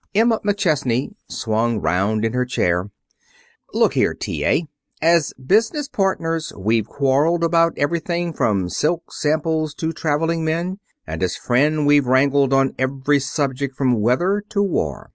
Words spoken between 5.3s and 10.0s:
business partners we've quarreled about everything from silk samples to